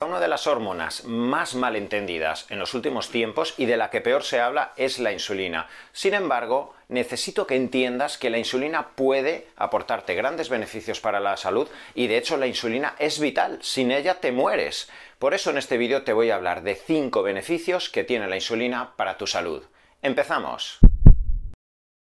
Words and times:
Una 0.00 0.20
de 0.20 0.28
las 0.28 0.46
hormonas 0.46 1.02
más 1.06 1.56
malentendidas 1.56 2.48
en 2.50 2.60
los 2.60 2.72
últimos 2.74 3.10
tiempos 3.10 3.54
y 3.56 3.66
de 3.66 3.76
la 3.76 3.90
que 3.90 4.00
peor 4.00 4.22
se 4.22 4.38
habla 4.38 4.72
es 4.76 5.00
la 5.00 5.12
insulina. 5.12 5.66
Sin 5.90 6.14
embargo, 6.14 6.72
necesito 6.86 7.48
que 7.48 7.56
entiendas 7.56 8.16
que 8.16 8.30
la 8.30 8.38
insulina 8.38 8.90
puede 8.90 9.48
aportarte 9.56 10.14
grandes 10.14 10.50
beneficios 10.50 11.00
para 11.00 11.18
la 11.18 11.36
salud 11.36 11.68
y 11.96 12.06
de 12.06 12.16
hecho 12.16 12.36
la 12.36 12.46
insulina 12.46 12.94
es 13.00 13.18
vital, 13.18 13.58
sin 13.60 13.90
ella 13.90 14.20
te 14.20 14.30
mueres. 14.30 14.88
Por 15.18 15.34
eso 15.34 15.50
en 15.50 15.58
este 15.58 15.78
vídeo 15.78 16.04
te 16.04 16.12
voy 16.12 16.30
a 16.30 16.36
hablar 16.36 16.62
de 16.62 16.76
5 16.76 17.24
beneficios 17.24 17.88
que 17.88 18.04
tiene 18.04 18.28
la 18.28 18.36
insulina 18.36 18.92
para 18.94 19.18
tu 19.18 19.26
salud. 19.26 19.64
¡Empezamos! 20.00 20.78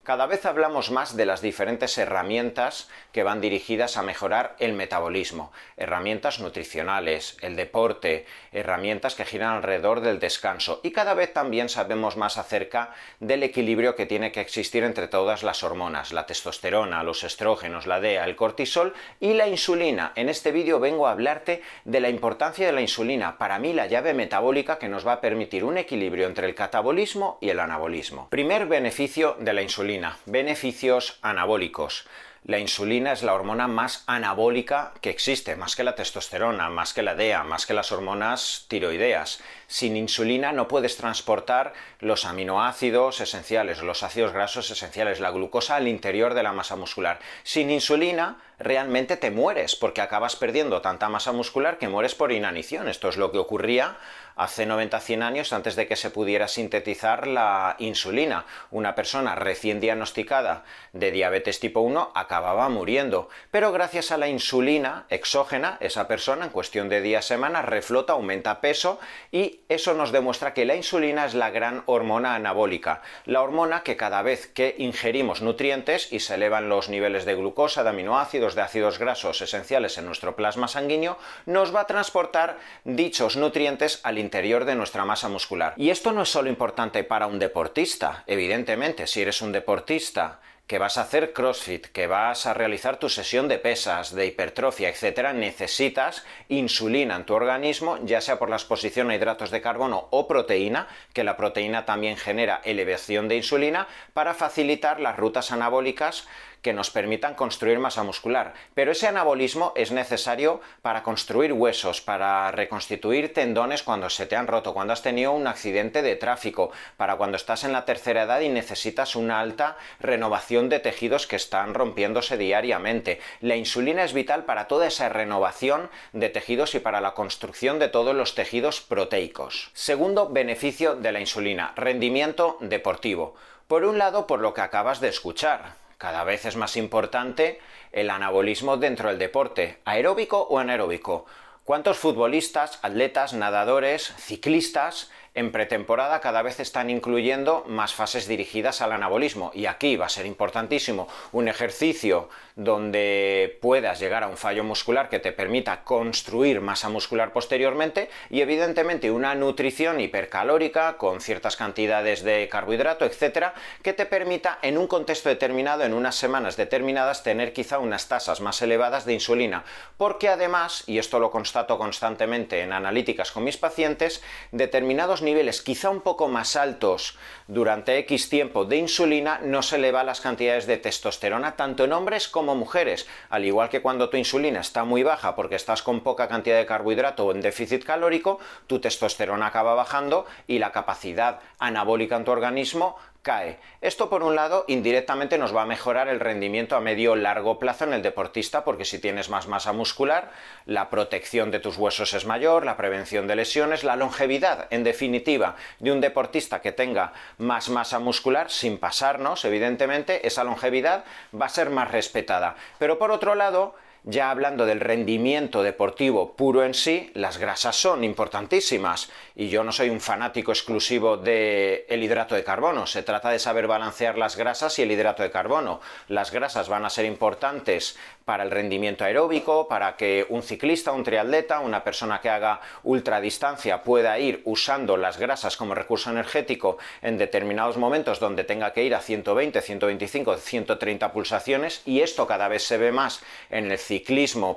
Cada 0.05 0.27
vez 0.27 0.45
hablamos 0.45 0.91
más 0.91 1.17
de 1.17 1.25
las 1.25 1.41
diferentes 1.41 1.97
herramientas 1.97 2.91
que 3.11 3.23
van 3.23 3.41
dirigidas 3.41 3.97
a 3.97 4.03
mejorar 4.03 4.55
el 4.59 4.73
metabolismo, 4.73 5.51
herramientas 5.77 6.39
nutricionales, 6.39 7.37
el 7.41 7.55
deporte, 7.55 8.27
herramientas 8.51 9.15
que 9.15 9.25
giran 9.25 9.55
alrededor 9.55 10.01
del 10.01 10.19
descanso 10.19 10.79
y 10.83 10.91
cada 10.91 11.15
vez 11.15 11.33
también 11.33 11.69
sabemos 11.69 12.17
más 12.17 12.37
acerca 12.37 12.93
del 13.19 13.41
equilibrio 13.41 13.95
que 13.95 14.05
tiene 14.05 14.31
que 14.31 14.41
existir 14.41 14.83
entre 14.83 15.07
todas 15.07 15.41
las 15.41 15.63
hormonas, 15.63 16.13
la 16.13 16.27
testosterona, 16.27 17.01
los 17.01 17.23
estrógenos, 17.23 17.87
la 17.87 17.99
DEA, 17.99 18.25
el 18.25 18.35
cortisol 18.35 18.93
y 19.19 19.33
la 19.33 19.47
insulina. 19.47 20.11
En 20.15 20.29
este 20.29 20.51
vídeo 20.51 20.79
vengo 20.79 21.07
a 21.07 21.13
hablarte 21.13 21.63
de 21.83 21.99
la 21.99 22.09
importancia 22.09 22.67
de 22.67 22.73
la 22.73 22.81
insulina, 22.81 23.39
para 23.39 23.57
mí 23.57 23.73
la 23.73 23.87
llave 23.87 24.13
metabólica 24.13 24.77
que 24.77 24.87
nos 24.87 25.07
va 25.07 25.13
a 25.13 25.21
permitir 25.21 25.63
un 25.63 25.79
equilibrio 25.79 26.27
entre 26.27 26.45
el 26.45 26.53
catabolismo 26.53 27.39
y 27.41 27.49
el 27.49 27.59
anabolismo. 27.59 28.29
Primer 28.29 28.67
beneficio 28.67 29.35
de 29.39 29.53
la 29.53 29.63
insulina 29.63 29.94
Beneficios 30.25 31.19
anabólicos. 31.21 32.05
La 32.43 32.59
insulina 32.59 33.11
es 33.11 33.23
la 33.23 33.33
hormona 33.33 33.67
más 33.67 34.03
anabólica 34.05 34.93
que 35.01 35.09
existe, 35.09 35.55
más 35.55 35.75
que 35.75 35.83
la 35.83 35.95
testosterona, 35.95 36.69
más 36.69 36.93
que 36.93 37.01
la 37.01 37.15
DEA, 37.15 37.43
más 37.43 37.65
que 37.65 37.73
las 37.73 37.91
hormonas 37.91 38.65
tiroideas. 38.67 39.41
Sin 39.65 39.97
insulina 39.97 40.51
no 40.51 40.67
puedes 40.67 40.95
transportar 40.97 41.73
los 41.99 42.23
aminoácidos 42.23 43.19
esenciales, 43.19 43.81
los 43.81 44.03
ácidos 44.03 44.31
grasos 44.31 44.69
esenciales, 44.69 45.19
la 45.19 45.31
glucosa 45.31 45.75
al 45.75 45.87
interior 45.87 46.35
de 46.35 46.43
la 46.43 46.53
masa 46.53 46.75
muscular. 46.75 47.19
Sin 47.41 47.71
insulina 47.71 48.37
realmente 48.59 49.17
te 49.17 49.31
mueres 49.31 49.75
porque 49.75 50.01
acabas 50.01 50.35
perdiendo 50.35 50.81
tanta 50.81 51.09
masa 51.09 51.31
muscular 51.31 51.79
que 51.79 51.89
mueres 51.89 52.13
por 52.13 52.31
inanición. 52.31 52.89
Esto 52.89 53.09
es 53.09 53.17
lo 53.17 53.31
que 53.31 53.39
ocurría 53.39 53.97
hace 54.35 54.67
90-100 54.67 55.23
años 55.23 55.53
antes 55.53 55.75
de 55.75 55.87
que 55.87 55.95
se 55.95 56.09
pudiera 56.09 56.47
sintetizar 56.47 57.27
la 57.27 57.75
insulina. 57.79 58.45
Una 58.71 58.95
persona 58.95 59.35
recién 59.35 59.79
diagnosticada 59.79 60.63
de 60.93 61.11
diabetes 61.11 61.59
tipo 61.59 61.81
1 61.81 62.11
acababa 62.15 62.69
muriendo, 62.69 63.29
pero 63.51 63.71
gracias 63.71 64.11
a 64.11 64.17
la 64.17 64.27
insulina 64.27 65.05
exógena, 65.09 65.77
esa 65.79 66.07
persona 66.07 66.45
en 66.45 66.51
cuestión 66.51 66.89
de 66.89 67.01
días, 67.01 67.25
semanas, 67.25 67.65
reflota, 67.65 68.13
aumenta 68.13 68.61
peso 68.61 68.99
y 69.31 69.61
eso 69.69 69.93
nos 69.93 70.11
demuestra 70.11 70.53
que 70.53 70.65
la 70.65 70.75
insulina 70.75 71.25
es 71.25 71.33
la 71.33 71.49
gran 71.49 71.83
hormona 71.85 72.35
anabólica, 72.35 73.01
la 73.25 73.41
hormona 73.41 73.83
que 73.83 73.97
cada 73.97 74.21
vez 74.21 74.47
que 74.47 74.75
ingerimos 74.77 75.41
nutrientes 75.41 76.11
y 76.11 76.19
se 76.19 76.35
elevan 76.35 76.69
los 76.69 76.89
niveles 76.89 77.25
de 77.25 77.35
glucosa, 77.35 77.83
de 77.83 77.89
aminoácidos, 77.89 78.55
de 78.55 78.61
ácidos 78.61 78.99
grasos 78.99 79.41
esenciales 79.41 79.97
en 79.97 80.05
nuestro 80.05 80.35
plasma 80.35 80.67
sanguíneo, 80.67 81.17
nos 81.45 81.73
va 81.75 81.81
a 81.81 81.87
transportar 81.87 82.57
dichos 82.83 83.35
nutrientes 83.35 83.99
al 84.03 84.17
interior 84.25 84.65
de 84.65 84.75
nuestra 84.75 85.05
masa 85.05 85.29
muscular. 85.29 85.73
Y 85.77 85.89
esto 85.89 86.11
no 86.11 86.23
es 86.23 86.29
solo 86.29 86.49
importante 86.49 87.03
para 87.03 87.27
un 87.27 87.39
deportista, 87.39 88.23
evidentemente, 88.27 89.07
si 89.07 89.21
eres 89.21 89.41
un 89.41 89.51
deportista 89.51 90.41
que 90.67 90.79
vas 90.79 90.97
a 90.97 91.01
hacer 91.01 91.31
CrossFit, 91.31 91.85
que 91.87 92.07
vas 92.07 92.47
a 92.47 92.55
realizar 92.55 92.97
tu 92.97 93.07
sesión 93.07 93.47
de 93.47 93.59
pesas, 93.59 94.15
de 94.15 94.25
hipertrofia, 94.25 94.89
etcétera, 94.89 95.31
necesitas 95.31 96.25
insulina 96.49 97.15
en 97.15 97.25
tu 97.25 97.35
organismo, 97.35 97.99
ya 98.03 98.19
sea 98.19 98.39
por 98.39 98.49
la 98.49 98.55
exposición 98.55 99.11
a 99.11 99.15
hidratos 99.15 99.51
de 99.51 99.61
carbono 99.61 100.07
o 100.09 100.27
proteína, 100.27 100.87
que 101.13 101.23
la 101.23 101.37
proteína 101.37 101.85
también 101.85 102.17
genera 102.17 102.61
elevación 102.63 103.27
de 103.27 103.35
insulina, 103.35 103.87
para 104.13 104.33
facilitar 104.33 104.99
las 104.99 105.17
rutas 105.17 105.51
anabólicas 105.51 106.27
que 106.65 106.73
nos 106.73 106.89
permitan 106.89 107.35
construir 107.35 107.77
masa 107.77 108.01
muscular. 108.01 108.55
Pero 108.73 108.91
ese 108.91 109.05
anabolismo 109.05 109.71
es 109.75 109.91
necesario 109.91 110.61
para 110.81 111.03
construir 111.03 111.53
huesos, 111.53 112.01
para 112.01 112.49
reconstituir 112.49 113.35
tendones 113.35 113.83
cuando 113.83 114.09
se 114.09 114.25
te 114.25 114.35
han 114.35 114.47
roto, 114.47 114.73
cuando 114.73 114.91
has 114.91 115.03
tenido 115.03 115.31
un 115.33 115.45
accidente 115.45 116.01
de 116.01 116.15
tráfico, 116.15 116.71
para 116.97 117.17
cuando 117.17 117.37
estás 117.37 117.65
en 117.65 117.71
la 117.71 117.85
tercera 117.85 118.23
edad 118.23 118.39
y 118.39 118.49
necesitas 118.49 119.15
una 119.15 119.41
alta 119.41 119.77
renovación 119.99 120.67
de 120.67 120.79
tejidos 120.79 121.27
que 121.27 121.35
están 121.35 121.75
rompiéndose 121.75 122.35
diariamente. 122.35 123.19
La 123.41 123.55
insulina 123.55 124.03
es 124.03 124.13
vital 124.13 124.45
para 124.45 124.67
toda 124.67 124.87
esa 124.87 125.07
renovación 125.07 125.91
de 126.13 126.29
tejidos 126.29 126.73
y 126.73 126.79
para 126.79 126.99
la 126.99 127.13
construcción 127.13 127.77
de 127.77 127.89
todos 127.89 128.15
los 128.15 128.33
tejidos 128.33 128.81
proteicos. 128.81 129.69
Segundo 129.73 130.29
beneficio 130.29 130.95
de 130.95 131.11
la 131.11 131.19
insulina, 131.19 131.73
rendimiento 131.75 132.57
deportivo. 132.59 133.35
Por 133.67 133.85
un 133.85 133.99
lado, 133.99 134.25
por 134.25 134.39
lo 134.39 134.55
que 134.55 134.61
acabas 134.61 134.99
de 134.99 135.09
escuchar, 135.09 135.84
cada 135.97 136.23
vez 136.23 136.45
es 136.45 136.55
más 136.55 136.77
importante 136.77 137.59
el 137.91 138.09
anabolismo 138.09 138.77
dentro 138.77 139.09
del 139.09 139.19
deporte, 139.19 139.79
aeróbico 139.85 140.41
o 140.41 140.59
anaeróbico. 140.59 141.25
¿Cuántos 141.63 141.97
futbolistas, 141.97 142.79
atletas, 142.83 143.33
nadadores, 143.33 144.13
ciclistas 144.17 145.09
en 145.35 145.51
pretemporada 145.51 146.21
cada 146.21 146.41
vez 146.41 146.59
están 146.59 146.89
incluyendo 146.89 147.63
más 147.67 147.93
fases 147.93 148.27
dirigidas 148.27 148.81
al 148.81 148.93
anabolismo 148.93 149.51
y 149.53 149.65
aquí 149.67 149.97
va 149.97 150.07
a 150.07 150.09
ser 150.09 150.25
importantísimo 150.25 151.07
un 151.33 151.47
ejercicio 151.47 152.29
donde 152.55 153.57
puedas 153.61 153.99
llegar 153.99 154.23
a 154.23 154.27
un 154.27 154.37
fallo 154.37 154.63
muscular 154.63 155.09
que 155.09 155.19
te 155.19 155.33
permita 155.33 155.83
construir 155.83 156.61
masa 156.61 156.87
muscular 156.87 157.33
posteriormente 157.33 158.09
y 158.29 158.39
evidentemente 158.41 159.11
una 159.11 159.35
nutrición 159.35 159.99
hipercalórica 159.99 160.97
con 160.97 161.19
ciertas 161.19 161.57
cantidades 161.57 162.23
de 162.23 162.47
carbohidrato, 162.49 163.05
etcétera, 163.05 163.53
que 163.83 163.91
te 163.91 164.05
permita 164.05 164.57
en 164.61 164.77
un 164.77 164.87
contexto 164.87 165.27
determinado, 165.27 165.83
en 165.83 165.93
unas 165.93 166.15
semanas 166.15 166.55
determinadas, 166.55 167.23
tener 167.23 167.51
quizá 167.51 167.79
unas 167.79 168.07
tasas 168.07 168.39
más 168.39 168.61
elevadas 168.61 169.05
de 169.05 169.13
insulina, 169.13 169.65
porque 169.97 170.29
además, 170.29 170.85
y 170.87 170.97
esto 170.97 171.19
lo 171.19 171.31
constato 171.31 171.77
constantemente 171.77 172.61
en 172.61 172.71
analíticas 172.71 173.31
con 173.31 173.43
mis 173.43 173.57
pacientes, 173.57 174.23
determinados 174.51 175.21
niveles 175.25 175.61
quizá 175.61 175.89
un 175.89 176.01
poco 176.01 176.27
más 176.27 176.55
altos 176.55 177.17
durante 177.47 177.97
X 177.99 178.29
tiempo 178.29 178.65
de 178.65 178.77
insulina 178.77 179.39
no 179.43 179.61
se 179.61 179.75
eleva 179.75 180.03
las 180.03 180.21
cantidades 180.21 180.67
de 180.67 180.77
testosterona 180.77 181.55
tanto 181.55 181.83
en 181.83 181.93
hombres 181.93 182.27
como 182.27 182.55
mujeres, 182.55 183.07
al 183.29 183.43
igual 183.43 183.69
que 183.69 183.81
cuando 183.81 184.09
tu 184.09 184.17
insulina 184.17 184.61
está 184.61 184.83
muy 184.83 185.03
baja 185.03 185.35
porque 185.35 185.55
estás 185.55 185.83
con 185.83 186.01
poca 186.01 186.27
cantidad 186.27 186.57
de 186.57 186.65
carbohidrato 186.65 187.25
o 187.25 187.31
en 187.31 187.41
déficit 187.41 187.83
calórico, 187.83 188.39
tu 188.67 188.79
testosterona 188.79 189.47
acaba 189.47 189.75
bajando 189.75 190.25
y 190.47 190.59
la 190.59 190.71
capacidad 190.71 191.39
anabólica 191.59 192.15
en 192.15 192.25
tu 192.25 192.31
organismo 192.31 192.95
cae. 193.25 193.57
Esto 193.81 194.07
por 194.07 194.21
un 194.21 194.35
lado 194.35 194.65
indirectamente 194.67 195.39
nos 195.39 195.53
va 195.53 195.63
a 195.63 195.65
mejorar 195.65 196.07
el 196.07 196.19
rendimiento 196.19 196.75
a 196.75 196.79
medio 196.79 197.15
largo 197.15 197.57
plazo 197.57 197.83
en 197.83 197.93
el 197.93 198.03
deportista 198.03 198.63
porque 198.63 198.85
si 198.85 198.99
tienes 198.99 199.29
más 199.29 199.47
masa 199.47 199.73
muscular, 199.73 200.31
la 200.67 200.91
protección 200.91 201.49
de 201.49 201.59
tus 201.59 201.75
huesos 201.75 202.13
es 202.13 202.25
mayor, 202.25 202.65
la 202.65 202.77
prevención 202.77 203.25
de 203.25 203.35
lesiones, 203.35 203.83
la 203.83 203.95
longevidad 203.95 204.67
en 204.69 204.83
definitiva 204.83 205.55
de 205.79 205.91
un 205.91 206.01
deportista 206.01 206.61
que 206.61 206.71
tenga 206.71 207.13
más 207.39 207.69
masa 207.69 207.97
muscular 207.97 208.51
sin 208.51 208.77
pasarnos, 208.77 209.43
evidentemente, 209.43 210.27
esa 210.27 210.43
longevidad 210.43 211.03
va 211.33 211.47
a 211.47 211.49
ser 211.49 211.71
más 211.71 211.89
respetada. 211.89 212.55
Pero 212.77 212.99
por 212.99 213.09
otro 213.09 213.33
lado, 213.33 213.73
ya 214.07 214.29
hablando 214.29 214.67
del 214.67 214.81
rendimiento 214.81 215.63
deportivo 215.63 216.35
puro 216.35 216.63
en 216.63 216.75
sí, 216.75 217.09
las 217.15 217.39
grasas 217.39 217.75
son 217.75 218.03
importantísimas 218.03 219.09
y 219.35 219.49
yo 219.49 219.63
no 219.63 219.71
soy 219.71 219.89
un 219.89 219.99
fanático 219.99 220.51
exclusivo 220.51 221.17
del 221.17 222.03
hidrato 222.03 222.35
de 222.35 222.43
carbono, 222.43 222.85
se 222.85 223.01
trata 223.01 223.31
de 223.31 223.39
saber 223.39 223.65
balancear 223.65 224.15
las 224.15 224.35
grasas 224.35 224.77
y 224.77 224.83
el 224.83 224.91
hidrato 224.91 225.23
de 225.23 225.31
carbono. 225.31 225.81
Las 226.07 226.31
grasas 226.31 226.69
van 226.69 226.85
a 226.85 226.91
ser 226.91 227.05
importantes 227.05 227.97
para 228.25 228.43
el 228.43 228.51
rendimiento 228.51 229.03
aeróbico, 229.03 229.67
para 229.67 229.95
que 229.95 230.25
un 230.29 230.43
ciclista, 230.43 230.91
un 230.91 231.03
triatleta, 231.03 231.59
una 231.59 231.83
persona 231.83 232.21
que 232.21 232.29
haga 232.29 232.61
ultradistancia 232.83 233.81
pueda 233.81 234.19
ir 234.19 234.41
usando 234.45 234.97
las 234.97 235.17
grasas 235.17 235.57
como 235.57 235.73
recurso 235.73 236.11
energético 236.11 236.77
en 237.01 237.17
determinados 237.17 237.77
momentos 237.77 238.19
donde 238.19 238.43
tenga 238.43 238.71
que 238.71 238.83
ir 238.83 238.93
a 238.93 239.01
120, 239.01 239.61
125, 239.61 240.37
130 240.37 241.11
pulsaciones 241.11 241.81
y 241.85 242.01
esto 242.01 242.27
cada 242.27 242.47
vez 242.47 242.63
se 242.63 242.77
ve 242.77 242.91
más 242.91 243.21
en 243.49 243.71
el 243.71 243.77
ciclismo 243.77 243.94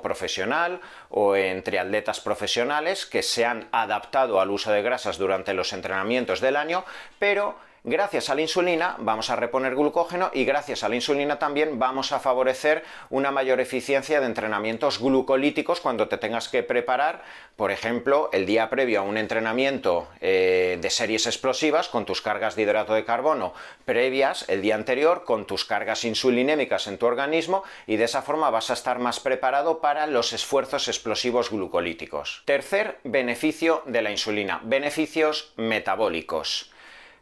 profesional 0.01 0.81
o 1.09 1.35
entre 1.35 1.79
atletas 1.79 2.19
profesionales 2.19 3.05
que 3.05 3.23
se 3.23 3.45
han 3.45 3.67
adaptado 3.71 4.39
al 4.39 4.49
uso 4.49 4.71
de 4.71 4.81
grasas 4.81 5.17
durante 5.17 5.53
los 5.53 5.73
entrenamientos 5.73 6.41
del 6.41 6.55
año, 6.55 6.85
pero 7.19 7.68
Gracias 7.85 8.29
a 8.29 8.35
la 8.35 8.41
insulina 8.41 8.95
vamos 8.99 9.29
a 9.29 9.37
reponer 9.37 9.73
glucógeno 9.73 10.31
y 10.33 10.43
gracias 10.43 10.83
a 10.83 10.89
la 10.89 10.95
insulina 10.95 11.39
también 11.39 11.79
vamos 11.79 12.11
a 12.11 12.19
favorecer 12.19 12.83
una 13.09 13.31
mayor 13.31 13.61
eficiencia 13.61 14.19
de 14.19 14.25
entrenamientos 14.25 14.99
glucolíticos 14.99 15.79
cuando 15.79 16.09
te 16.09 16.17
tengas 16.17 16.49
que 16.49 16.61
preparar, 16.61 17.23
por 17.55 17.71
ejemplo, 17.71 18.29
el 18.33 18.45
día 18.45 18.69
previo 18.69 18.99
a 18.99 19.03
un 19.03 19.17
entrenamiento 19.17 20.09
eh, 20.19 20.77
de 20.81 20.89
series 20.89 21.25
explosivas 21.25 21.87
con 21.87 22.05
tus 22.05 22.21
cargas 22.21 22.57
de 22.57 22.63
hidrato 22.63 22.93
de 22.93 23.05
carbono 23.05 23.53
previas 23.85 24.43
el 24.49 24.61
día 24.61 24.75
anterior 24.75 25.23
con 25.23 25.45
tus 25.45 25.63
cargas 25.63 26.03
insulinémicas 26.03 26.87
en 26.87 26.97
tu 26.97 27.05
organismo 27.05 27.63
y 27.87 27.95
de 27.95 28.03
esa 28.03 28.21
forma 28.21 28.49
vas 28.49 28.69
a 28.71 28.73
estar 28.73 28.99
más 28.99 29.21
preparado 29.21 29.79
para 29.79 30.05
los 30.05 30.33
esfuerzos 30.33 30.89
explosivos 30.89 31.49
glucolíticos. 31.49 32.43
Tercer 32.43 32.99
beneficio 33.05 33.83
de 33.85 34.01
la 34.01 34.11
insulina, 34.11 34.59
beneficios 34.63 35.53
metabólicos. 35.55 36.71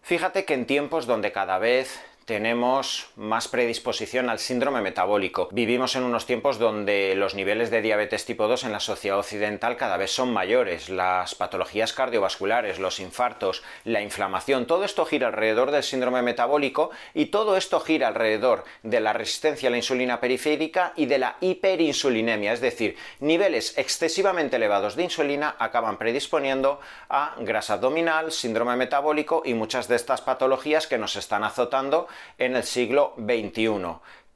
Fíjate 0.07 0.45
que 0.45 0.53
en 0.53 0.65
tiempos 0.65 1.05
donde 1.05 1.33
cada 1.33 1.59
vez 1.59 1.99
tenemos 2.27 3.07
más 3.15 3.47
predisposición 3.47 4.29
al 4.29 4.39
síndrome 4.39 4.81
metabólico. 4.81 5.47
Vivimos 5.53 5.95
en 5.95 6.03
unos 6.03 6.25
tiempos 6.25 6.59
donde 6.59 7.15
los 7.15 7.35
niveles 7.35 7.71
de 7.71 7.81
diabetes 7.81 8.25
tipo 8.25 8.49
2 8.49 8.65
en 8.65 8.73
la 8.73 8.81
sociedad 8.81 9.17
occidental 9.17 9.77
cada 9.77 9.95
vez 9.95 10.11
son 10.11 10.33
mayores. 10.33 10.89
Las 10.89 11.35
patologías 11.35 11.93
cardiovasculares, 11.93 12.79
los 12.79 12.99
infartos, 12.99 13.63
la 13.85 14.01
inflamación, 14.01 14.65
todo 14.67 14.83
esto 14.83 15.05
gira 15.05 15.27
alrededor 15.27 15.71
del 15.71 15.83
síndrome 15.83 16.21
metabólico 16.21 16.91
y 17.13 17.27
todo 17.27 17.55
esto 17.55 17.79
gira 17.79 18.09
alrededor 18.09 18.65
de 18.83 18.99
la 18.99 19.13
resistencia 19.13 19.69
a 19.69 19.71
la 19.71 19.77
insulina 19.77 20.19
periférica 20.19 20.91
y 20.97 21.05
de 21.05 21.19
la 21.19 21.37
hiperinsulinemia, 21.39 22.51
es 22.51 22.59
decir, 22.59 22.97
niveles 23.21 23.77
excesivamente 23.77 24.57
elevados 24.57 24.97
de 24.97 25.03
insulina 25.03 25.55
acaban 25.59 25.95
predisponiendo 25.95 26.81
a 27.07 27.35
grasa 27.39 27.75
abdominal, 27.75 28.33
síndrome 28.33 28.75
metabólico 28.75 29.43
y 29.45 29.53
muchas 29.53 29.87
de 29.87 29.95
estas 29.95 30.19
patologías 30.19 30.87
que 30.87 30.97
nos 30.97 31.15
están 31.15 31.45
azotando 31.45 32.09
en 32.37 32.55
el 32.55 32.63
siglo 32.63 33.13
XXI. 33.17 33.69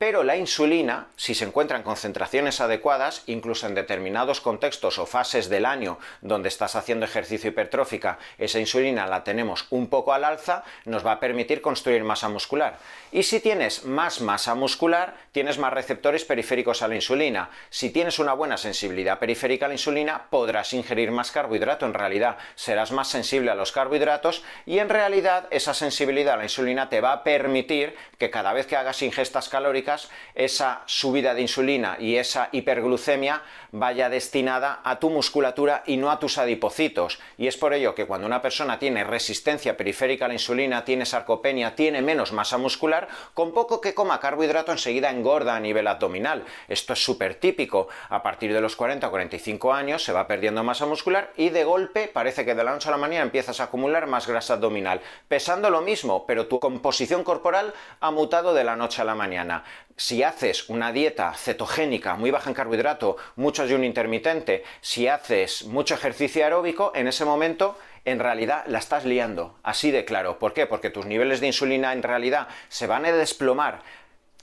Pero 0.01 0.23
la 0.23 0.35
insulina, 0.35 1.09
si 1.15 1.35
se 1.35 1.45
encuentra 1.45 1.77
en 1.77 1.83
concentraciones 1.83 2.59
adecuadas, 2.59 3.21
incluso 3.27 3.67
en 3.67 3.75
determinados 3.75 4.41
contextos 4.41 4.97
o 4.97 5.05
fases 5.05 5.47
del 5.47 5.63
año 5.63 5.99
donde 6.21 6.49
estás 6.49 6.75
haciendo 6.75 7.05
ejercicio 7.05 7.51
hipertrófica, 7.51 8.17
esa 8.39 8.59
insulina 8.59 9.05
la 9.05 9.23
tenemos 9.23 9.67
un 9.69 9.89
poco 9.89 10.11
al 10.11 10.23
alza, 10.23 10.63
nos 10.85 11.05
va 11.05 11.11
a 11.11 11.19
permitir 11.19 11.61
construir 11.61 12.03
masa 12.03 12.29
muscular. 12.29 12.79
Y 13.11 13.21
si 13.21 13.41
tienes 13.41 13.85
más 13.85 14.21
masa 14.21 14.55
muscular, 14.55 15.13
tienes 15.31 15.59
más 15.59 15.71
receptores 15.71 16.25
periféricos 16.25 16.81
a 16.81 16.87
la 16.87 16.95
insulina. 16.95 17.51
Si 17.69 17.91
tienes 17.91 18.17
una 18.17 18.33
buena 18.33 18.57
sensibilidad 18.57 19.19
periférica 19.19 19.65
a 19.65 19.67
la 19.67 19.75
insulina, 19.75 20.23
podrás 20.31 20.73
ingerir 20.73 21.11
más 21.11 21.29
carbohidrato. 21.29 21.85
En 21.85 21.93
realidad, 21.93 22.37
serás 22.55 22.91
más 22.91 23.07
sensible 23.07 23.51
a 23.51 23.55
los 23.55 23.71
carbohidratos 23.71 24.43
y 24.65 24.79
en 24.79 24.89
realidad 24.89 25.47
esa 25.51 25.75
sensibilidad 25.75 26.33
a 26.33 26.37
la 26.37 26.45
insulina 26.45 26.89
te 26.89 27.01
va 27.01 27.11
a 27.11 27.23
permitir 27.23 27.95
que 28.17 28.31
cada 28.31 28.51
vez 28.51 28.65
que 28.65 28.77
hagas 28.77 28.99
ingestas 29.03 29.47
calóricas, 29.47 29.90
esa 30.35 30.83
subida 30.85 31.33
de 31.33 31.41
insulina 31.41 31.97
y 31.99 32.15
esa 32.15 32.49
hiperglucemia 32.51 33.41
vaya 33.71 34.09
destinada 34.09 34.81
a 34.83 34.99
tu 34.99 35.09
musculatura 35.09 35.83
y 35.85 35.97
no 35.97 36.11
a 36.11 36.19
tus 36.19 36.37
adipocitos. 36.37 37.19
Y 37.37 37.47
es 37.47 37.57
por 37.57 37.73
ello 37.73 37.95
que 37.95 38.05
cuando 38.05 38.27
una 38.27 38.41
persona 38.41 38.79
tiene 38.79 39.03
resistencia 39.03 39.77
periférica 39.77 40.25
a 40.25 40.27
la 40.27 40.33
insulina, 40.33 40.85
tiene 40.85 41.05
sarcopenia, 41.05 41.75
tiene 41.75 42.01
menos 42.01 42.31
masa 42.31 42.57
muscular, 42.57 43.07
con 43.33 43.53
poco 43.53 43.81
que 43.81 43.93
coma 43.93 44.19
carbohidrato 44.19 44.71
enseguida 44.71 45.09
engorda 45.09 45.55
a 45.55 45.59
nivel 45.59 45.87
abdominal. 45.87 46.43
Esto 46.67 46.93
es 46.93 47.03
súper 47.03 47.35
típico. 47.35 47.87
A 48.09 48.21
partir 48.21 48.53
de 48.53 48.61
los 48.61 48.75
40 48.75 49.07
o 49.07 49.09
45 49.09 49.73
años 49.73 50.03
se 50.03 50.13
va 50.13 50.27
perdiendo 50.27 50.63
masa 50.63 50.85
muscular 50.85 51.31
y 51.37 51.49
de 51.49 51.63
golpe 51.63 52.07
parece 52.07 52.45
que 52.45 52.55
de 52.55 52.63
la 52.63 52.73
noche 52.73 52.89
a 52.89 52.91
la 52.91 52.97
mañana 52.97 53.23
empiezas 53.23 53.59
a 53.59 53.65
acumular 53.65 54.07
más 54.07 54.27
grasa 54.27 54.53
abdominal, 54.53 55.01
pesando 55.27 55.69
lo 55.69 55.81
mismo, 55.81 56.25
pero 56.25 56.47
tu 56.47 56.59
composición 56.59 57.23
corporal 57.23 57.73
ha 57.99 58.11
mutado 58.11 58.53
de 58.53 58.63
la 58.63 58.75
noche 58.75 59.01
a 59.01 59.05
la 59.05 59.15
mañana 59.15 59.63
si 60.01 60.23
haces 60.23 60.67
una 60.67 60.91
dieta 60.91 61.31
cetogénica 61.35 62.15
muy 62.15 62.31
baja 62.31 62.49
en 62.49 62.55
carbohidrato, 62.55 63.17
mucho 63.35 63.60
ayuno 63.61 63.85
intermitente, 63.85 64.63
si 64.81 65.07
haces 65.07 65.65
mucho 65.65 65.95
ejercicio 65.95 66.43
aeróbico, 66.43 66.91
en 66.95 67.07
ese 67.07 67.25
momento 67.25 67.77
en 68.05 68.19
realidad 68.19 68.63
la 68.67 68.79
estás 68.79 69.05
liando, 69.05 69.55
así 69.63 69.91
de 69.91 70.05
claro. 70.05 70.39
¿Por 70.39 70.53
qué? 70.53 70.65
Porque 70.65 70.89
tus 70.89 71.05
niveles 71.05 71.39
de 71.39 71.47
insulina 71.47 71.93
en 71.93 72.03
realidad 72.03 72.47
se 72.69 72.87
van 72.87 73.05
a 73.05 73.11
desplomar 73.11 73.83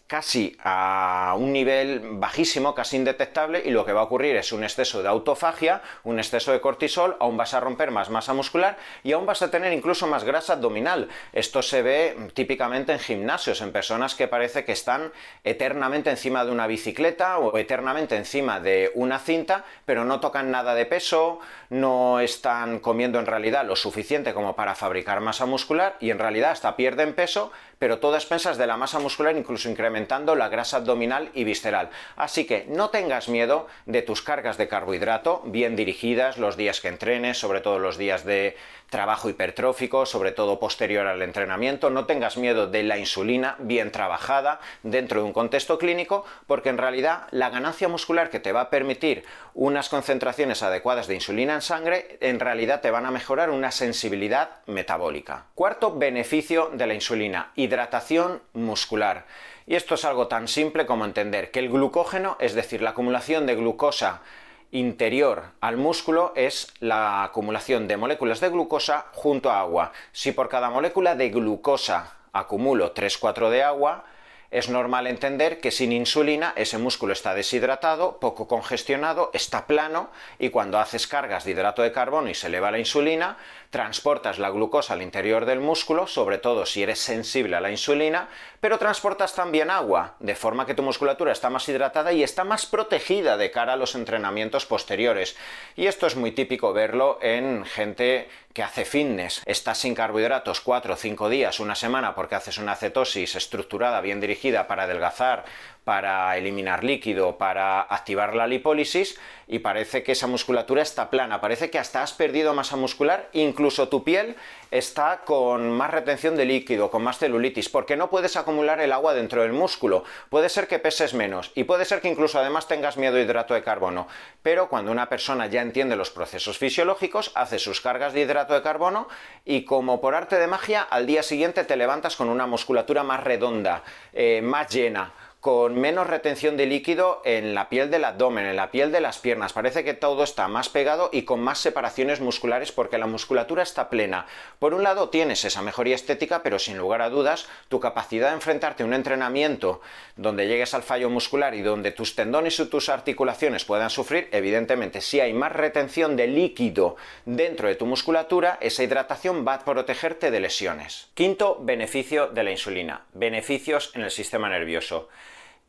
casi 0.08 0.56
a 0.64 1.34
un 1.38 1.52
nivel 1.52 2.00
bajísimo, 2.14 2.74
casi 2.74 2.96
indetectable, 2.96 3.62
y 3.64 3.70
lo 3.70 3.84
que 3.84 3.92
va 3.92 4.00
a 4.00 4.04
ocurrir 4.04 4.36
es 4.36 4.52
un 4.52 4.64
exceso 4.64 5.02
de 5.02 5.08
autofagia, 5.08 5.82
un 6.02 6.18
exceso 6.18 6.50
de 6.50 6.62
cortisol, 6.62 7.16
aún 7.20 7.36
vas 7.36 7.52
a 7.52 7.60
romper 7.60 7.90
más 7.90 8.08
masa 8.08 8.32
muscular 8.32 8.78
y 9.04 9.12
aún 9.12 9.26
vas 9.26 9.42
a 9.42 9.50
tener 9.50 9.70
incluso 9.74 10.06
más 10.06 10.24
grasa 10.24 10.54
abdominal. 10.54 11.08
Esto 11.34 11.60
se 11.60 11.82
ve 11.82 12.16
típicamente 12.32 12.92
en 12.92 12.98
gimnasios, 12.98 13.60
en 13.60 13.70
personas 13.70 14.14
que 14.14 14.28
parece 14.28 14.64
que 14.64 14.72
están 14.72 15.12
eternamente 15.44 16.08
encima 16.08 16.42
de 16.42 16.52
una 16.52 16.66
bicicleta 16.66 17.38
o 17.38 17.56
eternamente 17.58 18.16
encima 18.16 18.60
de 18.60 18.90
una 18.94 19.18
cinta, 19.18 19.66
pero 19.84 20.06
no 20.06 20.20
tocan 20.20 20.50
nada 20.50 20.74
de 20.74 20.86
peso, 20.86 21.38
no 21.68 22.20
están 22.20 22.78
comiendo 22.78 23.18
en 23.18 23.26
realidad 23.26 23.66
lo 23.66 23.76
suficiente 23.76 24.32
como 24.32 24.56
para 24.56 24.74
fabricar 24.74 25.20
masa 25.20 25.44
muscular 25.44 25.96
y 26.00 26.08
en 26.10 26.18
realidad 26.18 26.52
hasta 26.52 26.76
pierden 26.76 27.14
peso, 27.14 27.52
pero 27.78 27.98
todas 27.98 28.26
pensas 28.26 28.58
de 28.58 28.66
la 28.66 28.76
masa 28.76 28.98
muscular 28.98 29.36
incluso 29.36 29.68
incrementando 29.68 30.34
la 30.34 30.48
grasa 30.48 30.78
abdominal 30.78 31.30
y 31.34 31.44
visceral. 31.44 31.90
Así 32.16 32.44
que 32.44 32.66
no 32.68 32.90
tengas 32.90 33.28
miedo 33.28 33.66
de 33.86 34.02
tus 34.02 34.22
cargas 34.22 34.56
de 34.56 34.68
carbohidrato 34.68 35.42
bien 35.44 35.76
dirigidas 35.76 36.38
los 36.38 36.56
días 36.56 36.80
que 36.80 36.88
entrenes, 36.88 37.38
sobre 37.38 37.60
todo 37.60 37.78
los 37.78 37.98
días 37.98 38.24
de 38.24 38.56
trabajo 38.90 39.28
hipertrófico, 39.28 40.06
sobre 40.06 40.32
todo 40.32 40.58
posterior 40.58 41.06
al 41.06 41.22
entrenamiento. 41.22 41.90
No 41.90 42.06
tengas 42.06 42.36
miedo 42.36 42.66
de 42.66 42.82
la 42.82 42.98
insulina 42.98 43.56
bien 43.58 43.92
trabajada 43.92 44.60
dentro 44.82 45.20
de 45.20 45.26
un 45.26 45.32
contexto 45.32 45.78
clínico, 45.78 46.24
porque 46.46 46.70
en 46.70 46.78
realidad 46.78 47.26
la 47.30 47.50
ganancia 47.50 47.88
muscular 47.88 48.30
que 48.30 48.40
te 48.40 48.52
va 48.52 48.62
a 48.62 48.70
permitir 48.70 49.24
unas 49.54 49.88
concentraciones 49.88 50.62
adecuadas 50.62 51.06
de 51.06 51.14
insulina 51.14 51.54
en 51.54 51.62
sangre, 51.62 52.16
en 52.20 52.40
realidad 52.40 52.80
te 52.80 52.90
van 52.90 53.06
a 53.06 53.10
mejorar 53.10 53.50
una 53.50 53.70
sensibilidad 53.70 54.50
metabólica. 54.66 55.46
Cuarto 55.54 55.96
beneficio 55.96 56.70
de 56.72 56.86
la 56.86 56.94
insulina, 56.94 57.52
hidratación 57.68 58.42
muscular. 58.54 59.26
Y 59.66 59.76
esto 59.76 59.94
es 59.94 60.04
algo 60.04 60.26
tan 60.26 60.48
simple 60.48 60.86
como 60.86 61.04
entender 61.04 61.50
que 61.50 61.60
el 61.60 61.68
glucógeno, 61.68 62.36
es 62.40 62.54
decir, 62.54 62.82
la 62.82 62.90
acumulación 62.90 63.46
de 63.46 63.54
glucosa 63.54 64.22
interior 64.70 65.44
al 65.60 65.76
músculo 65.76 66.32
es 66.34 66.72
la 66.80 67.22
acumulación 67.22 67.86
de 67.86 67.96
moléculas 67.96 68.40
de 68.40 68.48
glucosa 68.48 69.06
junto 69.12 69.50
a 69.50 69.60
agua. 69.60 69.92
Si 70.12 70.32
por 70.32 70.48
cada 70.48 70.70
molécula 70.70 71.14
de 71.14 71.30
glucosa 71.30 72.16
acumulo 72.32 72.94
3-4 72.94 73.50
de 73.50 73.62
agua, 73.62 74.04
es 74.50 74.70
normal 74.70 75.06
entender 75.06 75.60
que 75.60 75.70
sin 75.70 75.92
insulina 75.92 76.54
ese 76.56 76.78
músculo 76.78 77.12
está 77.12 77.34
deshidratado, 77.34 78.18
poco 78.18 78.48
congestionado, 78.48 79.30
está 79.34 79.66
plano 79.66 80.10
y 80.38 80.48
cuando 80.48 80.78
haces 80.78 81.06
cargas 81.06 81.44
de 81.44 81.50
hidrato 81.50 81.82
de 81.82 81.92
carbono 81.92 82.30
y 82.30 82.34
se 82.34 82.46
eleva 82.46 82.70
la 82.70 82.78
insulina, 82.78 83.36
transportas 83.70 84.38
la 84.38 84.48
glucosa 84.48 84.94
al 84.94 85.02
interior 85.02 85.44
del 85.44 85.60
músculo, 85.60 86.06
sobre 86.06 86.38
todo 86.38 86.64
si 86.64 86.82
eres 86.82 86.98
sensible 86.98 87.56
a 87.56 87.60
la 87.60 87.70
insulina, 87.70 88.28
pero 88.60 88.78
transportas 88.78 89.34
también 89.34 89.70
agua, 89.70 90.14
de 90.20 90.34
forma 90.34 90.64
que 90.64 90.74
tu 90.74 90.82
musculatura 90.82 91.32
está 91.32 91.50
más 91.50 91.68
hidratada 91.68 92.12
y 92.12 92.22
está 92.22 92.44
más 92.44 92.64
protegida 92.64 93.36
de 93.36 93.50
cara 93.50 93.74
a 93.74 93.76
los 93.76 93.94
entrenamientos 93.94 94.64
posteriores. 94.64 95.36
Y 95.76 95.86
esto 95.86 96.06
es 96.06 96.16
muy 96.16 96.32
típico 96.32 96.72
verlo 96.72 97.18
en 97.20 97.66
gente 97.66 98.28
que 98.54 98.62
hace 98.62 98.84
fitness, 98.84 99.42
estás 99.44 99.78
sin 99.78 99.94
carbohidratos 99.94 100.60
4 100.62 100.94
o 100.94 100.96
5 100.96 101.28
días, 101.28 101.60
una 101.60 101.74
semana, 101.74 102.14
porque 102.14 102.34
haces 102.34 102.58
una 102.58 102.74
cetosis 102.74 103.36
estructurada, 103.36 104.00
bien 104.00 104.20
dirigida 104.20 104.37
para 104.66 104.84
adelgazar, 104.84 105.44
para 105.84 106.36
eliminar 106.36 106.84
líquido, 106.84 107.38
para 107.38 107.80
activar 107.80 108.34
la 108.34 108.46
lipólisis 108.46 109.18
y 109.46 109.60
parece 109.60 110.02
que 110.02 110.12
esa 110.12 110.26
musculatura 110.26 110.82
está 110.82 111.08
plana, 111.08 111.40
parece 111.40 111.70
que 111.70 111.78
hasta 111.78 112.02
has 112.02 112.12
perdido 112.12 112.52
masa 112.52 112.76
muscular, 112.76 113.28
incluso 113.32 113.88
tu 113.88 114.04
piel 114.04 114.36
está 114.70 115.22
con 115.24 115.70
más 115.70 115.90
retención 115.90 116.36
de 116.36 116.44
líquido, 116.44 116.90
con 116.90 117.02
más 117.02 117.18
celulitis, 117.18 117.68
porque 117.68 117.96
no 117.96 118.10
puedes 118.10 118.36
acumular 118.36 118.80
el 118.80 118.92
agua 118.92 119.14
dentro 119.14 119.42
del 119.42 119.52
músculo. 119.52 120.04
Puede 120.30 120.48
ser 120.48 120.68
que 120.68 120.78
peses 120.78 121.14
menos 121.14 121.52
y 121.54 121.64
puede 121.64 121.84
ser 121.84 122.00
que 122.00 122.08
incluso 122.08 122.38
además 122.38 122.68
tengas 122.68 122.96
miedo 122.96 123.16
a 123.16 123.20
hidrato 123.20 123.54
de 123.54 123.62
carbono, 123.62 124.08
pero 124.42 124.68
cuando 124.68 124.92
una 124.92 125.08
persona 125.08 125.46
ya 125.46 125.62
entiende 125.62 125.96
los 125.96 126.10
procesos 126.10 126.58
fisiológicos, 126.58 127.32
hace 127.34 127.58
sus 127.58 127.80
cargas 127.80 128.12
de 128.12 128.20
hidrato 128.20 128.54
de 128.54 128.62
carbono 128.62 129.08
y 129.44 129.64
como 129.64 130.00
por 130.00 130.14
arte 130.14 130.36
de 130.36 130.46
magia, 130.46 130.82
al 130.82 131.06
día 131.06 131.22
siguiente 131.22 131.64
te 131.64 131.76
levantas 131.76 132.16
con 132.16 132.28
una 132.28 132.46
musculatura 132.46 133.02
más 133.02 133.22
redonda, 133.24 133.82
eh, 134.12 134.40
más 134.42 134.68
llena 134.68 135.12
con 135.40 135.80
menos 135.80 136.08
retención 136.08 136.56
de 136.56 136.66
líquido 136.66 137.22
en 137.24 137.54
la 137.54 137.68
piel 137.68 137.90
del 137.90 138.04
abdomen, 138.04 138.44
en 138.44 138.56
la 138.56 138.72
piel 138.72 138.90
de 138.90 139.00
las 139.00 139.18
piernas. 139.18 139.52
Parece 139.52 139.84
que 139.84 139.94
todo 139.94 140.24
está 140.24 140.48
más 140.48 140.68
pegado 140.68 141.10
y 141.12 141.22
con 141.22 141.38
más 141.38 141.60
separaciones 141.60 142.20
musculares 142.20 142.72
porque 142.72 142.98
la 142.98 143.06
musculatura 143.06 143.62
está 143.62 143.88
plena. 143.88 144.26
Por 144.58 144.74
un 144.74 144.82
lado 144.82 145.10
tienes 145.10 145.44
esa 145.44 145.62
mejoría 145.62 145.94
estética, 145.94 146.42
pero 146.42 146.58
sin 146.58 146.76
lugar 146.76 147.02
a 147.02 147.08
dudas 147.08 147.46
tu 147.68 147.78
capacidad 147.78 148.30
de 148.30 148.34
enfrentarte 148.34 148.82
a 148.82 148.86
un 148.86 148.94
entrenamiento 148.94 149.80
donde 150.16 150.48
llegues 150.48 150.74
al 150.74 150.82
fallo 150.82 151.08
muscular 151.08 151.54
y 151.54 151.62
donde 151.62 151.92
tus 151.92 152.16
tendones 152.16 152.58
y 152.58 152.66
tus 152.66 152.88
articulaciones 152.88 153.64
puedan 153.64 153.90
sufrir, 153.90 154.28
evidentemente 154.32 155.00
si 155.00 155.20
hay 155.20 155.32
más 155.32 155.52
retención 155.52 156.16
de 156.16 156.26
líquido 156.26 156.96
dentro 157.24 157.68
de 157.68 157.76
tu 157.76 157.86
musculatura, 157.86 158.58
esa 158.60 158.82
hidratación 158.82 159.46
va 159.46 159.54
a 159.54 159.64
protegerte 159.64 160.32
de 160.32 160.40
lesiones. 160.40 161.10
Quinto 161.14 161.58
beneficio 161.60 162.26
de 162.26 162.42
la 162.42 162.50
insulina, 162.50 163.04
beneficios 163.12 163.92
en 163.94 164.02
el 164.02 164.10
sistema 164.10 164.48
nervioso. 164.48 165.08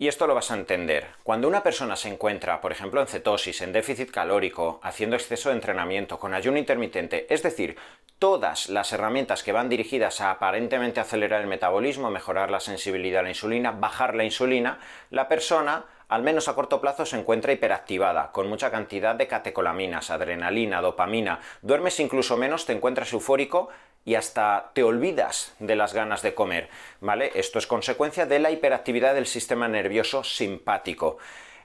Y 0.02 0.08
esto 0.08 0.28
lo 0.28 0.34
vas 0.34 0.50
a 0.50 0.56
entender. 0.56 1.08
Cuando 1.24 1.50
una 1.50 1.62
persona 1.62 1.98
se 1.98 2.08
encuentra, 2.08 2.62
por 2.62 2.72
ejemplo, 2.72 3.02
en 3.02 3.08
cetosis, 3.08 3.60
en 3.60 3.74
déficit 3.74 4.10
calórico, 4.10 4.80
haciendo 4.82 5.18
exceso 5.18 5.50
de 5.50 5.56
entrenamiento, 5.56 6.18
con 6.18 6.34
ayuno 6.34 6.58
intermitente, 6.58 7.28
es 7.30 7.44
decir, 7.44 7.76
todas 8.18 8.70
las 8.70 8.94
herramientas 8.94 9.44
que 9.44 9.52
van 9.52 9.68
dirigidas 9.68 10.22
a 10.22 10.32
aparentemente 10.32 11.02
acelerar 11.02 11.42
el 11.42 11.48
metabolismo, 11.48 12.10
mejorar 12.12 12.50
la 12.50 12.62
sensibilidad 12.62 13.20
a 13.20 13.24
la 13.24 13.30
insulina, 13.30 13.72
bajar 13.72 14.16
la 14.16 14.24
insulina, 14.24 14.80
la 15.10 15.28
persona 15.28 15.84
al 16.08 16.24
menos 16.24 16.48
a 16.48 16.56
corto 16.56 16.82
plazo 16.82 17.06
se 17.06 17.20
encuentra 17.20 17.52
hiperactivada, 17.52 18.32
con 18.32 18.50
mucha 18.50 18.72
cantidad 18.72 19.16
de 19.16 19.28
catecolaminas, 19.28 20.10
adrenalina, 20.10 20.82
dopamina, 20.82 21.40
duermes 21.62 22.00
incluso 22.00 22.36
menos, 22.36 22.66
te 22.66 22.74
encuentras 22.74 23.14
eufórico 23.14 23.70
y 24.06 24.16
hasta 24.16 24.72
te 24.74 24.84
olvidas 24.84 25.54
de 25.60 25.76
las 25.76 25.94
ganas 25.94 26.22
de 26.22 26.34
comer, 26.34 26.70
¿vale? 27.02 27.32
Esto 27.36 27.60
es 27.60 27.68
consecuencia 27.68 28.26
de 28.26 28.40
la 28.40 28.52
hiperactividad 28.52 29.14
del 29.14 29.28
sistema 29.28 29.68
nervioso 29.68 30.24
simpático. 30.24 31.18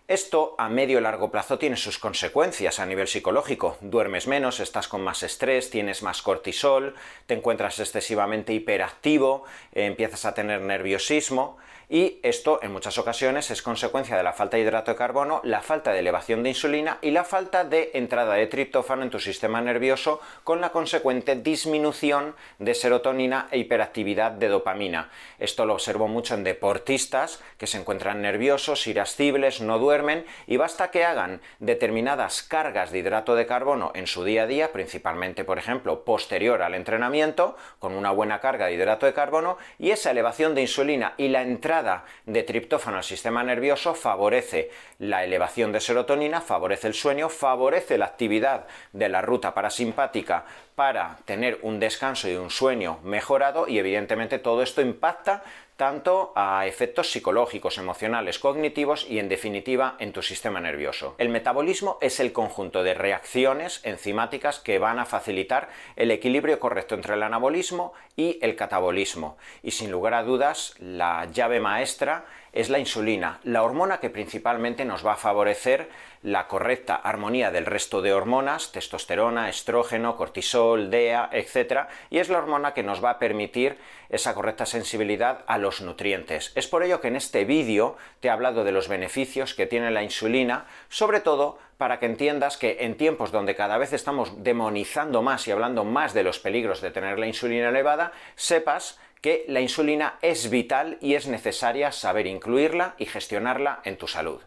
Esto 0.06 0.54
a 0.58 0.68
medio 0.68 0.98
y 0.98 1.00
largo 1.00 1.30
plazo 1.30 1.58
tiene 1.58 1.78
sus 1.78 1.98
consecuencias 1.98 2.78
a 2.78 2.84
nivel 2.84 3.08
psicológico. 3.08 3.78
Duermes 3.80 4.26
menos, 4.26 4.60
estás 4.60 4.86
con 4.86 5.00
más 5.00 5.22
estrés, 5.22 5.70
tienes 5.70 6.02
más 6.02 6.20
cortisol, 6.20 6.94
te 7.26 7.32
encuentras 7.32 7.80
excesivamente 7.80 8.52
hiperactivo, 8.52 9.44
eh, 9.72 9.86
empiezas 9.86 10.26
a 10.26 10.34
tener 10.34 10.60
nerviosismo 10.60 11.56
y 11.94 12.18
esto 12.24 12.58
en 12.60 12.72
muchas 12.72 12.98
ocasiones 12.98 13.52
es 13.52 13.62
consecuencia 13.62 14.16
de 14.16 14.24
la 14.24 14.32
falta 14.32 14.56
de 14.56 14.64
hidrato 14.64 14.90
de 14.90 14.96
carbono, 14.96 15.40
la 15.44 15.62
falta 15.62 15.92
de 15.92 16.00
elevación 16.00 16.42
de 16.42 16.48
insulina 16.48 16.98
y 17.02 17.12
la 17.12 17.22
falta 17.22 17.62
de 17.62 17.92
entrada 17.94 18.34
de 18.34 18.48
triptófano 18.48 19.04
en 19.04 19.10
tu 19.10 19.20
sistema 19.20 19.60
nervioso 19.60 20.20
con 20.42 20.60
la 20.60 20.70
consecuente 20.70 21.36
disminución 21.36 22.34
de 22.58 22.74
serotonina 22.74 23.46
e 23.52 23.58
hiperactividad 23.58 24.32
de 24.32 24.48
dopamina. 24.48 25.08
Esto 25.38 25.66
lo 25.66 25.74
observo 25.74 26.08
mucho 26.08 26.34
en 26.34 26.42
deportistas 26.42 27.40
que 27.58 27.68
se 27.68 27.78
encuentran 27.78 28.20
nerviosos, 28.20 28.88
irascibles, 28.88 29.60
no 29.60 29.78
duermen 29.78 30.26
y 30.48 30.56
basta 30.56 30.90
que 30.90 31.04
hagan 31.04 31.42
determinadas 31.60 32.42
cargas 32.42 32.90
de 32.90 32.98
hidrato 32.98 33.36
de 33.36 33.46
carbono 33.46 33.92
en 33.94 34.08
su 34.08 34.24
día 34.24 34.42
a 34.42 34.46
día, 34.48 34.72
principalmente 34.72 35.44
por 35.44 35.58
ejemplo 35.58 36.04
posterior 36.04 36.60
al 36.62 36.74
entrenamiento, 36.74 37.56
con 37.78 37.94
una 37.94 38.10
buena 38.10 38.40
carga 38.40 38.66
de 38.66 38.74
hidrato 38.74 39.06
de 39.06 39.14
carbono 39.14 39.58
y 39.78 39.92
esa 39.92 40.10
elevación 40.10 40.56
de 40.56 40.62
insulina 40.62 41.14
y 41.18 41.28
la 41.28 41.42
entrada 41.42 41.83
de 42.26 42.42
triptófano 42.42 42.96
al 42.96 43.04
sistema 43.04 43.42
nervioso 43.42 43.94
favorece 43.94 44.70
la 44.98 45.24
elevación 45.24 45.72
de 45.72 45.80
serotonina, 45.80 46.40
favorece 46.40 46.88
el 46.88 46.94
sueño, 46.94 47.28
favorece 47.28 47.98
la 47.98 48.06
actividad 48.06 48.66
de 48.92 49.08
la 49.08 49.22
ruta 49.22 49.54
parasimpática 49.54 50.44
para 50.74 51.18
tener 51.24 51.58
un 51.62 51.78
descanso 51.78 52.28
y 52.28 52.34
un 52.34 52.50
sueño 52.50 52.98
mejorado 53.04 53.68
y 53.68 53.78
evidentemente 53.78 54.38
todo 54.38 54.62
esto 54.62 54.80
impacta 54.80 55.42
tanto 55.76 56.32
a 56.36 56.66
efectos 56.66 57.10
psicológicos, 57.10 57.78
emocionales, 57.78 58.38
cognitivos 58.38 59.06
y 59.08 59.18
en 59.18 59.28
definitiva 59.28 59.96
en 59.98 60.12
tu 60.12 60.22
sistema 60.22 60.60
nervioso. 60.60 61.14
El 61.18 61.28
metabolismo 61.28 61.98
es 62.00 62.20
el 62.20 62.32
conjunto 62.32 62.82
de 62.82 62.94
reacciones 62.94 63.80
enzimáticas 63.84 64.60
que 64.60 64.78
van 64.78 64.98
a 64.98 65.06
facilitar 65.06 65.68
el 65.96 66.10
equilibrio 66.10 66.60
correcto 66.60 66.94
entre 66.94 67.14
el 67.14 67.22
anabolismo 67.22 67.92
y 68.16 68.38
el 68.42 68.54
catabolismo. 68.54 69.36
Y 69.62 69.72
sin 69.72 69.90
lugar 69.90 70.14
a 70.14 70.22
dudas, 70.22 70.74
la 70.78 71.26
llave 71.32 71.60
maestra 71.60 72.26
es 72.54 72.70
la 72.70 72.78
insulina, 72.78 73.40
la 73.42 73.64
hormona 73.64 73.98
que 73.98 74.10
principalmente 74.10 74.84
nos 74.84 75.04
va 75.04 75.14
a 75.14 75.16
favorecer 75.16 75.90
la 76.22 76.46
correcta 76.46 76.94
armonía 76.94 77.50
del 77.50 77.66
resto 77.66 78.00
de 78.00 78.14
hormonas, 78.14 78.70
testosterona, 78.72 79.50
estrógeno, 79.50 80.16
cortisol, 80.16 80.88
DEA, 80.88 81.28
etc. 81.32 81.88
Y 82.08 82.18
es 82.18 82.28
la 82.30 82.38
hormona 82.38 82.72
que 82.72 82.84
nos 82.84 83.04
va 83.04 83.10
a 83.10 83.18
permitir 83.18 83.76
esa 84.08 84.34
correcta 84.34 84.66
sensibilidad 84.66 85.44
a 85.48 85.58
los 85.58 85.82
nutrientes. 85.82 86.52
Es 86.54 86.68
por 86.68 86.84
ello 86.84 87.00
que 87.00 87.08
en 87.08 87.16
este 87.16 87.44
vídeo 87.44 87.96
te 88.20 88.28
he 88.28 88.30
hablado 88.30 88.62
de 88.62 88.72
los 88.72 88.88
beneficios 88.88 89.52
que 89.52 89.66
tiene 89.66 89.90
la 89.90 90.04
insulina, 90.04 90.66
sobre 90.88 91.20
todo 91.20 91.58
para 91.76 91.98
que 91.98 92.06
entiendas 92.06 92.56
que 92.56 92.78
en 92.80 92.96
tiempos 92.96 93.32
donde 93.32 93.56
cada 93.56 93.78
vez 93.78 93.92
estamos 93.92 94.44
demonizando 94.44 95.22
más 95.22 95.46
y 95.48 95.50
hablando 95.50 95.84
más 95.84 96.14
de 96.14 96.22
los 96.22 96.38
peligros 96.38 96.80
de 96.80 96.92
tener 96.92 97.18
la 97.18 97.26
insulina 97.26 97.68
elevada, 97.68 98.12
sepas 98.36 98.98
que 99.24 99.46
la 99.48 99.62
insulina 99.62 100.18
es 100.20 100.50
vital 100.50 100.98
y 101.00 101.14
es 101.14 101.26
necesaria 101.26 101.92
saber 101.92 102.26
incluirla 102.26 102.94
y 102.98 103.06
gestionarla 103.06 103.80
en 103.84 103.96
tu 103.96 104.06
salud. 104.06 104.42